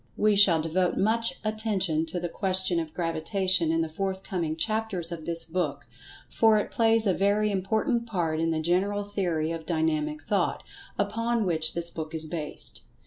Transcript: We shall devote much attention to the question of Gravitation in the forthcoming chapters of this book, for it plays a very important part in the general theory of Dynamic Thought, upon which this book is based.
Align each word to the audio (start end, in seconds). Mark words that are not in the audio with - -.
We 0.17 0.35
shall 0.35 0.63
devote 0.63 0.97
much 0.97 1.35
attention 1.45 2.07
to 2.07 2.19
the 2.19 2.27
question 2.27 2.79
of 2.79 2.91
Gravitation 2.91 3.71
in 3.71 3.81
the 3.81 3.87
forthcoming 3.87 4.55
chapters 4.55 5.11
of 5.11 5.25
this 5.25 5.45
book, 5.45 5.85
for 6.27 6.57
it 6.57 6.71
plays 6.71 7.05
a 7.05 7.13
very 7.13 7.51
important 7.51 8.07
part 8.07 8.39
in 8.39 8.49
the 8.49 8.59
general 8.61 9.03
theory 9.03 9.51
of 9.51 9.67
Dynamic 9.67 10.23
Thought, 10.23 10.63
upon 10.97 11.45
which 11.45 11.75
this 11.75 11.91
book 11.91 12.15
is 12.15 12.25
based. 12.25 12.81